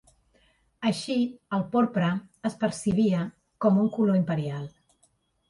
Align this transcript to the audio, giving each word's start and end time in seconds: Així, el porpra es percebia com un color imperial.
Així, 0.91 1.17
el 1.57 1.65
porpra 1.75 2.09
es 2.51 2.57
percebia 2.65 3.21
com 3.67 3.79
un 3.85 3.93
color 4.01 4.19
imperial. 4.23 4.67